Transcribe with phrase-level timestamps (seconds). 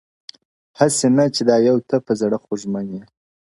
[0.79, 3.03] هسي نه چي دا یو ته په زړه خوږمن یې-